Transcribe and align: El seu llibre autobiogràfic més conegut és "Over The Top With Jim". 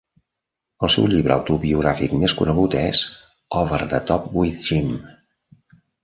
El 0.85 0.91
seu 0.93 1.03
llibre 1.09 1.33
autobiogràfic 1.33 2.15
més 2.23 2.33
conegut 2.39 2.77
és 2.79 3.01
"Over 3.59 3.79
The 3.91 3.99
Top 4.13 4.25
With 4.39 4.57
Jim". 4.71 4.89